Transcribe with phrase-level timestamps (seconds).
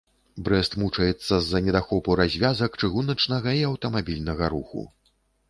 [0.45, 4.81] Брэст мучаецца з-за недахопу развязак чыгуначнага і аўтамабільнага руху.